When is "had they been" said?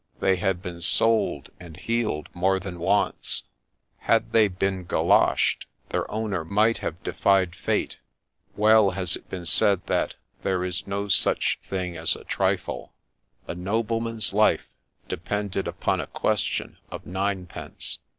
4.09-4.83